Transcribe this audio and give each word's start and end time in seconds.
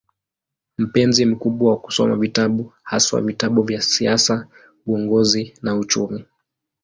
Mpenzi 0.77 1.25
mkubwa 1.25 1.69
wa 1.71 1.77
kusoma 1.77 2.15
vitabu, 2.15 2.73
haswa 2.83 3.21
vitabu 3.21 3.63
vya 3.63 3.81
siasa, 3.81 4.47
uongozi 4.85 5.53
na 5.61 5.75
uchumi. 5.75 6.25